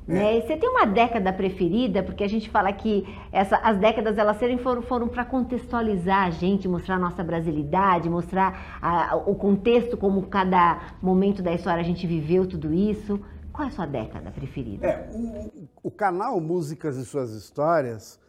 É. 0.09 0.12
Né? 0.15 0.41
Você 0.41 0.57
tem 0.57 0.69
uma 0.69 0.87
década 0.87 1.33
preferida? 1.33 2.03
Porque 2.03 2.25
a 2.25 2.29
gente 2.29 2.49
fala 2.49 2.73
que 2.73 3.07
essa, 3.33 3.57
as 3.57 3.76
décadas 3.79 4.17
elas 4.19 4.38
foram, 4.62 4.83
foram 4.83 5.09
para 5.09 5.25
contextualizar 5.25 6.26
a 6.26 6.31
gente, 6.31 6.69
mostrar 6.69 6.95
a 6.97 6.99
nossa 6.99 7.23
brasilidade, 7.23 8.09
mostrar 8.09 8.79
a, 8.81 9.17
o 9.17 9.35
contexto, 9.35 9.97
como 9.97 10.23
cada 10.23 10.81
momento 11.03 11.43
da 11.43 11.53
história 11.53 11.81
a 11.81 11.85
gente 11.85 12.07
viveu 12.07 12.47
tudo 12.47 12.73
isso. 12.73 13.21
Qual 13.56 13.66
é 13.66 13.72
a 13.72 13.75
sua 13.75 13.86
década 13.86 14.30
preferida? 14.30 14.86
É, 14.86 15.10
o, 15.14 15.88
o 15.88 15.90
canal 15.90 16.38
Músicas 16.42 16.98
e 16.98 17.06
Suas 17.06 17.30
Histórias, 17.30 18.20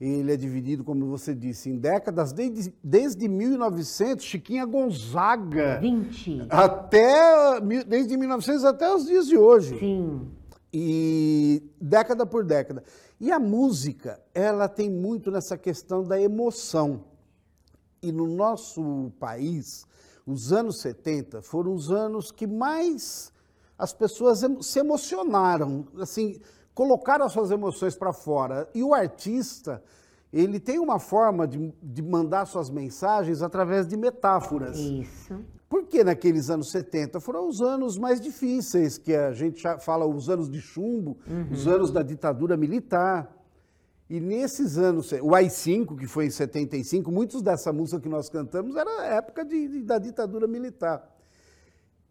ele 0.00 0.32
é 0.32 0.36
dividido, 0.36 0.82
como 0.82 1.06
você 1.06 1.32
disse, 1.32 1.70
em 1.70 1.78
décadas, 1.78 2.32
desde, 2.32 2.74
desde 2.82 3.28
1900, 3.28 4.24
Chiquinha 4.24 4.64
Gonzaga. 4.64 5.78
20. 5.80 6.48
Até, 6.50 7.60
desde 7.86 8.16
1900 8.16 8.64
até 8.64 8.92
os 8.92 9.06
dias 9.06 9.28
de 9.28 9.38
hoje. 9.38 9.78
Sim. 9.78 10.28
E 10.72 11.62
década 11.80 12.26
por 12.26 12.44
década. 12.44 12.82
E 13.20 13.30
a 13.30 13.38
música, 13.38 14.20
ela 14.34 14.66
tem 14.66 14.90
muito 14.90 15.30
nessa 15.30 15.56
questão 15.56 16.02
da 16.02 16.20
emoção. 16.20 17.04
E 18.02 18.10
no 18.10 18.26
nosso 18.26 19.12
país, 19.20 19.86
os 20.26 20.52
anos 20.52 20.80
70 20.80 21.42
foram 21.42 21.72
os 21.72 21.92
anos 21.92 22.32
que 22.32 22.44
mais 22.44 23.32
as 23.78 23.92
pessoas 23.92 24.44
se 24.60 24.78
emocionaram, 24.78 25.86
assim, 25.98 26.40
colocaram 26.74 27.24
as 27.24 27.32
suas 27.32 27.50
emoções 27.50 27.96
para 27.96 28.12
fora. 28.12 28.68
E 28.74 28.82
o 28.82 28.94
artista, 28.94 29.82
ele 30.32 30.58
tem 30.60 30.78
uma 30.78 30.98
forma 30.98 31.46
de, 31.46 31.72
de 31.82 32.02
mandar 32.02 32.46
suas 32.46 32.70
mensagens 32.70 33.42
através 33.42 33.86
de 33.86 33.96
metáforas. 33.96 34.78
Isso. 34.78 35.38
Porque 35.68 36.04
naqueles 36.04 36.50
anos 36.50 36.70
70 36.70 37.18
foram 37.20 37.48
os 37.48 37.60
anos 37.60 37.98
mais 37.98 38.20
difíceis, 38.20 38.96
que 38.96 39.14
a 39.14 39.32
gente 39.32 39.62
fala 39.80 40.06
os 40.06 40.30
anos 40.30 40.48
de 40.48 40.60
chumbo, 40.60 41.16
uhum. 41.26 41.48
os 41.50 41.66
anos 41.66 41.90
da 41.90 42.02
ditadura 42.02 42.56
militar. 42.56 43.32
E 44.08 44.20
nesses 44.20 44.76
anos, 44.76 45.10
o 45.20 45.34
AI-5, 45.34 45.96
que 45.98 46.06
foi 46.06 46.26
em 46.26 46.30
75, 46.30 47.10
muitos 47.10 47.42
dessa 47.42 47.72
música 47.72 48.00
que 48.00 48.08
nós 48.08 48.28
cantamos 48.28 48.76
era 48.76 49.04
época 49.06 49.44
de, 49.44 49.66
de, 49.66 49.82
da 49.82 49.98
ditadura 49.98 50.46
militar. 50.46 51.13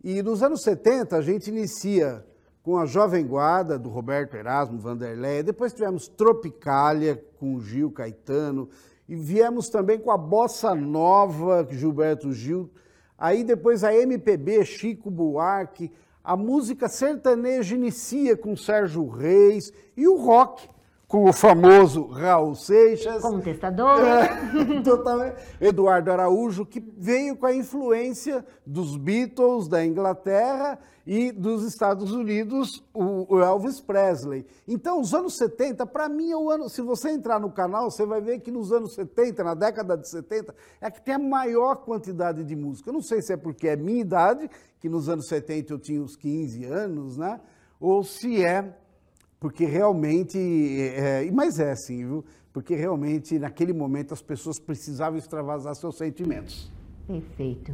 E 0.04 0.22
nos 0.22 0.44
anos 0.44 0.64
70 0.64 1.16
a 1.16 1.22
gente 1.22 1.48
inicia 1.48 2.26
com 2.62 2.78
a 2.78 2.86
Jovem 2.86 3.26
Guarda, 3.26 3.80
do 3.80 3.88
Roberto 3.88 4.36
Erasmo 4.36 4.78
Vanderlei, 4.78 5.42
depois 5.42 5.72
tivemos 5.72 6.10
Tropicália, 6.10 7.24
com 7.40 7.58
Gil 7.62 7.90
Caetano, 7.90 8.68
e 9.08 9.16
viemos 9.16 9.70
também 9.70 9.98
com 9.98 10.12
a 10.12 10.18
Bossa 10.18 10.76
Nova, 10.76 11.66
Gilberto 11.72 12.34
Gil, 12.34 12.70
aí 13.18 13.46
depois 13.46 13.82
a 13.82 13.96
MPB, 13.96 14.66
Chico 14.66 15.10
Buarque, 15.10 15.90
a 16.22 16.36
música 16.36 16.90
sertaneja 16.90 17.74
inicia 17.74 18.36
com 18.36 18.58
Sérgio 18.58 19.08
Reis, 19.08 19.72
e 19.96 20.06
o 20.06 20.18
rock, 20.18 20.70
com 21.13 21.25
o 21.25 21.32
famoso 21.32 22.08
Raul 22.08 22.55
Seixas. 22.55 23.22
Contestador. 23.22 24.00
É, 24.00 24.82
totalmente. 24.82 25.36
Eduardo 25.62 26.10
Araújo, 26.10 26.65
que 26.65 26.79
veio 26.98 27.38
com 27.38 27.46
a 27.46 27.53
influência 27.53 28.43
dos 28.65 28.98
Beatles 28.98 29.67
da 29.67 29.86
Inglaterra 29.86 30.79
e 31.05 31.32
dos 31.32 31.63
Estados 31.65 32.12
Unidos, 32.12 32.84
o 32.96 33.39
Elvis 33.39 33.79
Presley. 33.79 34.43
Então, 34.67 35.00
os 35.00 35.13
anos 35.13 35.38
70, 35.38 35.86
para 35.86 36.10
mim, 36.10 36.32
é 36.32 36.36
o 36.36 36.50
ano. 36.50 36.67
Se 36.67 36.82
você 36.82 37.12
entrar 37.12 37.39
no 37.39 37.51
canal, 37.51 37.91
você 37.91 38.08
vai 38.08 38.20
ver 38.20 38.39
que 38.39 38.50
nos 38.50 38.72
anos 38.72 38.96
70, 38.96 39.43
na 39.43 39.53
década 39.53 39.96
de 39.96 40.10
70, 40.10 40.55
é 40.82 40.89
que 40.89 41.00
tem 41.00 41.13
a 41.13 41.20
maior 41.20 41.75
quantidade 41.75 42.43
de 42.43 42.55
música. 42.55 42.89
Eu 42.89 42.93
não 42.93 43.03
sei 43.03 43.22
se 43.22 43.34
é 43.34 43.38
porque 43.38 43.67
é 43.67 43.75
minha 43.75 44.01
idade, 44.01 44.50
que 44.79 44.89
nos 44.89 45.08
anos 45.08 45.27
70 45.27 45.74
eu 45.74 45.77
tinha 45.77 46.01
uns 46.01 46.15
15 46.15 46.65
anos, 46.65 47.17
né? 47.17 47.39
Ou 47.79 48.03
se 48.03 48.43
é 48.43 48.82
porque 49.44 49.66
realmente, 49.66 50.38
é, 50.96 51.30
mas 51.34 51.60
é 51.60 51.74
assim, 51.74 51.98
viu? 51.98 52.24
Porque 52.54 52.76
realmente 52.76 53.38
naquele 53.38 53.74
momento 53.74 54.14
as 54.14 54.22
pessoas 54.22 54.58
precisavam 54.58 55.20
extravasar 55.20 55.76
seus 55.76 55.98
sentimentos. 55.98 56.72
Perfeito. 57.06 57.74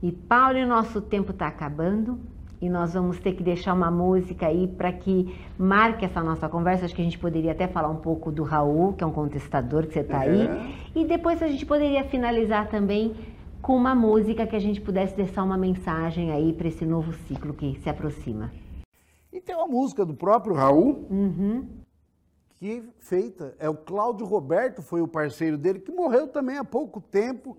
E 0.00 0.12
Paulo, 0.12 0.64
nosso 0.64 1.00
tempo 1.00 1.32
está 1.32 1.48
acabando 1.48 2.16
e 2.62 2.70
nós 2.70 2.94
vamos 2.94 3.18
ter 3.18 3.32
que 3.32 3.42
deixar 3.42 3.74
uma 3.74 3.90
música 3.90 4.46
aí 4.46 4.68
para 4.68 4.92
que 4.92 5.36
marque 5.58 6.04
essa 6.04 6.22
nossa 6.22 6.48
conversa. 6.48 6.84
Acho 6.84 6.94
que 6.94 7.02
a 7.02 7.04
gente 7.04 7.18
poderia 7.18 7.50
até 7.50 7.66
falar 7.66 7.88
um 7.88 7.96
pouco 7.96 8.30
do 8.30 8.44
Raul, 8.44 8.92
que 8.92 9.02
é 9.02 9.06
um 9.06 9.10
contestador 9.10 9.88
que 9.88 9.94
você 9.94 10.00
está 10.00 10.24
é. 10.24 10.28
aí. 10.28 10.76
E 10.94 11.04
depois 11.04 11.42
a 11.42 11.48
gente 11.48 11.66
poderia 11.66 12.04
finalizar 12.04 12.68
também 12.68 13.16
com 13.60 13.74
uma 13.74 13.96
música 13.96 14.46
que 14.46 14.54
a 14.54 14.60
gente 14.60 14.80
pudesse 14.80 15.16
deixar 15.16 15.42
uma 15.42 15.58
mensagem 15.58 16.30
aí 16.30 16.52
para 16.52 16.68
esse 16.68 16.86
novo 16.86 17.12
ciclo 17.26 17.52
que 17.52 17.76
se 17.82 17.90
aproxima. 17.90 18.52
E 19.32 19.40
tem 19.40 19.54
uma 19.54 19.66
música 19.66 20.04
do 20.04 20.14
próprio 20.14 20.54
Raul, 20.54 21.06
uhum. 21.08 21.68
que 22.58 22.82
feita, 22.98 23.54
é 23.58 23.68
o 23.68 23.76
Cláudio 23.76 24.26
Roberto, 24.26 24.82
foi 24.82 25.00
o 25.00 25.08
parceiro 25.08 25.56
dele, 25.56 25.78
que 25.78 25.92
morreu 25.92 26.26
também 26.26 26.58
há 26.58 26.64
pouco 26.64 27.00
tempo, 27.00 27.56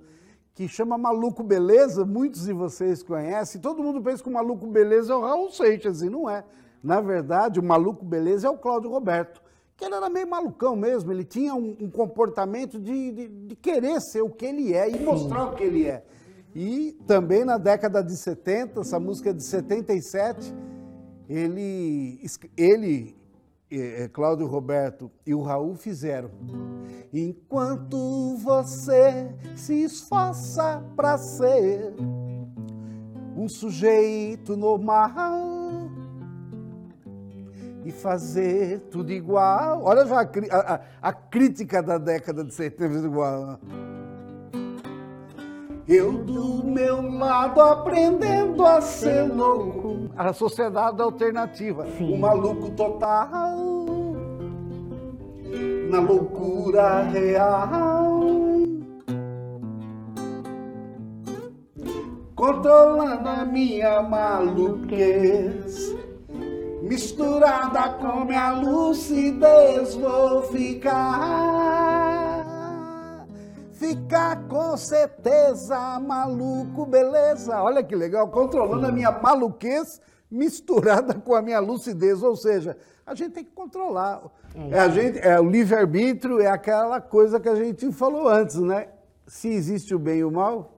que 0.54 0.68
chama 0.68 0.98
Maluco 0.98 1.44
Beleza, 1.44 2.06
muitos 2.06 2.46
de 2.46 2.54
vocês 2.54 3.02
conhecem, 3.02 3.62
todo 3.62 3.82
mundo 3.82 4.02
pensa 4.02 4.22
que 4.22 4.30
o 4.30 4.34
Maluco 4.34 4.68
Beleza 4.68 5.14
é 5.14 5.16
o 5.16 5.22
Raul 5.22 5.50
Seixas, 5.50 6.02
e 6.02 6.10
não 6.10 6.30
é. 6.30 6.44
Na 6.84 7.00
verdade, 7.00 7.60
o 7.60 7.64
Maluco 7.64 8.04
Beleza 8.04 8.48
é 8.48 8.50
o 8.50 8.58
Cláudio 8.58 8.90
Roberto, 8.90 9.42
que 9.78 9.86
ele 9.86 9.96
era 9.96 10.10
meio 10.10 10.28
malucão 10.30 10.76
mesmo, 10.76 11.12
ele 11.12 11.24
tinha 11.24 11.56
um, 11.56 11.76
um 11.80 11.90
comportamento 11.90 12.78
de, 12.78 13.12
de, 13.12 13.28
de, 13.28 13.56
querer 13.56 14.00
ser 14.02 14.22
o 14.22 14.30
que 14.30 14.46
ele 14.46 14.74
é 14.74 14.90
e 14.90 15.00
mostrar 15.00 15.46
o 15.46 15.56
que 15.56 15.64
ele 15.64 15.88
é. 15.88 16.04
E 16.54 17.00
também 17.08 17.46
na 17.46 17.58
década 17.58 18.04
de 18.04 18.16
70, 18.16 18.82
essa 18.82 19.00
música 19.00 19.30
é 19.30 19.34
de 19.34 19.44
77, 19.44 20.54
ele, 21.32 22.20
ele 22.58 23.16
é, 23.72 24.10
Cláudio 24.10 24.46
Roberto 24.48 25.10
e 25.26 25.34
o 25.34 25.42
Raul 25.42 25.76
fizeram. 25.76 26.30
Enquanto 27.14 28.36
você 28.38 29.34
se 29.56 29.84
esforça 29.84 30.84
para 30.96 31.18
ser 31.18 31.94
um 33.36 33.48
sujeito 33.48 34.58
normal 34.58 35.90
e 37.86 37.92
fazer 37.92 38.82
tudo 38.92 39.12
igual. 39.12 39.84
Olha 39.84 40.06
já 40.06 40.22
a, 40.22 40.74
a, 40.74 40.82
a 41.02 41.14
crítica 41.14 41.82
da 41.82 41.98
década 41.98 42.44
de 42.44 42.54
70 42.54 43.06
igual. 43.06 43.60
Eu 45.94 46.14
do 46.14 46.64
meu 46.64 47.02
lado 47.18 47.60
aprendendo 47.60 48.66
a 48.66 48.80
ser 48.80 49.24
louco. 49.24 50.10
A 50.16 50.32
sociedade 50.32 51.02
alternativa. 51.02 51.86
Sim. 51.98 52.14
O 52.14 52.18
maluco 52.18 52.70
total. 52.72 53.58
Na 55.90 56.00
loucura 56.00 57.02
real. 57.10 58.22
Controlando 62.36 63.28
a 63.28 63.44
minha 63.44 64.02
maluquez. 64.02 65.94
Misturada 66.82 67.90
com 68.00 68.24
minha 68.24 68.54
lucidez, 68.54 69.96
vou 69.96 70.44
ficar 70.44 71.81
ficar 73.82 74.48
com 74.48 74.78
certeza 74.78 76.00
maluco, 76.00 76.86
beleza? 76.86 77.60
Olha 77.64 77.84
que 77.84 77.96
legal, 77.96 78.28
controlando 78.28 78.86
a 78.86 78.92
minha 78.92 79.12
maluquez 79.12 80.00
misturada 80.30 81.16
com 81.16 81.34
a 81.34 81.42
minha 81.42 81.60
lucidez, 81.60 82.22
ou 82.22 82.36
seja, 82.36 82.78
a 83.04 83.16
gente 83.16 83.34
tem 83.34 83.44
que 83.44 83.50
controlar. 83.50 84.22
É, 84.54 84.78
é 84.78 84.80
a 84.80 84.88
gente, 84.88 85.18
é 85.18 85.40
o 85.40 85.50
livre-arbítrio, 85.50 86.40
é 86.40 86.46
aquela 86.46 87.02
coisa 87.02 87.40
que 87.40 87.50
a 87.50 87.56
gente 87.56 87.92
falou 87.92 88.28
antes, 88.28 88.58
né? 88.58 88.90
Se 89.26 89.48
existe 89.48 89.96
o 89.96 90.00
bem 90.00 90.20
e 90.20 90.24
o 90.24 90.32
mal, 90.32 90.78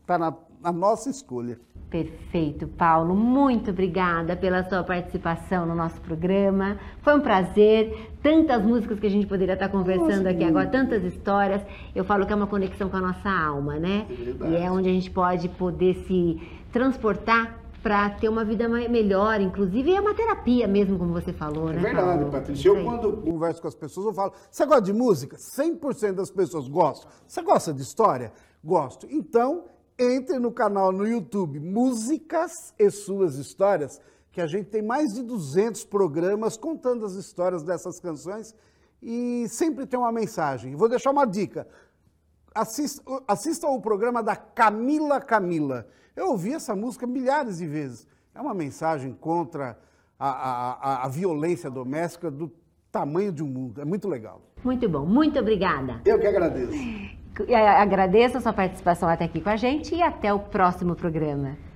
está 0.00 0.16
na, 0.16 0.34
na 0.58 0.72
nossa 0.72 1.10
escolha. 1.10 1.60
Perfeito, 1.90 2.68
Paulo. 2.68 3.14
Muito 3.14 3.70
obrigada 3.70 4.36
pela 4.36 4.62
sua 4.68 4.84
participação 4.84 5.64
no 5.64 5.74
nosso 5.74 5.98
programa. 6.02 6.78
Foi 7.00 7.14
um 7.14 7.20
prazer. 7.20 8.10
Tantas 8.22 8.62
músicas 8.62 9.00
que 9.00 9.06
a 9.06 9.10
gente 9.10 9.26
poderia 9.26 9.54
estar 9.54 9.70
conversando 9.70 10.24
nossa, 10.24 10.30
aqui 10.30 10.44
agora, 10.44 10.66
tantas 10.66 11.02
histórias. 11.02 11.62
Eu 11.94 12.04
falo 12.04 12.26
que 12.26 12.32
é 12.32 12.36
uma 12.36 12.46
conexão 12.46 12.90
com 12.90 12.96
a 12.96 13.00
nossa 13.00 13.30
alma, 13.30 13.78
né? 13.78 14.06
É 14.10 14.50
e 14.50 14.56
é 14.56 14.70
onde 14.70 14.88
a 14.88 14.92
gente 14.92 15.10
pode 15.10 15.48
poder 15.48 15.94
se 16.06 16.38
transportar 16.70 17.58
para 17.82 18.10
ter 18.10 18.28
uma 18.28 18.44
vida 18.44 18.68
melhor, 18.68 19.40
inclusive 19.40 19.94
é 19.94 20.00
uma 20.00 20.12
terapia 20.12 20.66
mesmo, 20.66 20.98
como 20.98 21.12
você 21.12 21.32
falou, 21.32 21.70
é 21.70 21.74
né? 21.74 21.78
É 21.78 21.82
verdade, 21.82 22.18
Paulo? 22.18 22.30
Patrícia. 22.30 22.68
Eu, 22.68 22.84
quando 22.84 23.12
converso 23.18 23.62
com 23.62 23.68
as 23.68 23.74
pessoas, 23.74 24.06
eu 24.08 24.12
falo: 24.12 24.32
você 24.50 24.66
gosta 24.66 24.82
de 24.82 24.92
música? 24.92 25.36
100% 25.36 26.12
das 26.12 26.30
pessoas 26.30 26.68
gostam. 26.68 27.10
Você 27.26 27.40
gosta 27.40 27.72
de 27.72 27.80
história? 27.80 28.32
Gosto. 28.62 29.06
Então, 29.08 29.64
entre 29.98 30.38
no 30.38 30.52
canal 30.52 30.92
no 30.92 31.06
YouTube 31.06 31.58
Músicas 31.58 32.72
e 32.78 32.88
Suas 32.90 33.34
Histórias, 33.36 34.00
que 34.30 34.40
a 34.40 34.46
gente 34.46 34.66
tem 34.66 34.80
mais 34.80 35.14
de 35.14 35.22
200 35.22 35.84
programas 35.84 36.56
contando 36.56 37.04
as 37.04 37.14
histórias 37.14 37.62
dessas 37.62 37.98
canções 37.98 38.54
e 39.02 39.46
sempre 39.48 39.86
tem 39.86 39.98
uma 39.98 40.12
mensagem. 40.12 40.76
Vou 40.76 40.88
deixar 40.88 41.10
uma 41.10 41.26
dica. 41.26 41.66
Assista, 42.54 43.02
assista 43.26 43.66
o 43.66 43.80
programa 43.80 44.22
da 44.22 44.36
Camila 44.36 45.20
Camila. 45.20 45.88
Eu 46.14 46.30
ouvi 46.30 46.52
essa 46.52 46.74
música 46.76 47.06
milhares 47.06 47.58
de 47.58 47.66
vezes. 47.66 48.06
É 48.34 48.40
uma 48.40 48.54
mensagem 48.54 49.12
contra 49.12 49.78
a, 50.18 50.28
a, 50.28 51.04
a 51.06 51.08
violência 51.08 51.70
doméstica 51.70 52.30
do 52.30 52.52
tamanho 52.90 53.32
de 53.32 53.42
um 53.42 53.48
mundo. 53.48 53.80
É 53.80 53.84
muito 53.84 54.08
legal. 54.08 54.40
Muito 54.64 54.88
bom. 54.88 55.04
Muito 55.06 55.38
obrigada. 55.38 56.00
Eu 56.04 56.18
que 56.18 56.26
agradeço. 56.26 57.17
Agradeço 57.78 58.38
a 58.38 58.40
sua 58.40 58.52
participação 58.52 59.08
até 59.08 59.24
aqui 59.24 59.40
com 59.40 59.50
a 59.50 59.56
gente 59.56 59.94
e 59.94 60.02
até 60.02 60.32
o 60.32 60.38
próximo 60.38 60.94
programa. 60.94 61.67